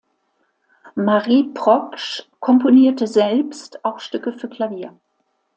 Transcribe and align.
Marie 0.95 1.51
Proksch 1.53 2.27
komponierte 2.39 3.05
selbst 3.05 3.85
auch 3.85 3.99
Stücke 3.99 4.33
für 4.33 4.49
Klavier. 4.49 4.99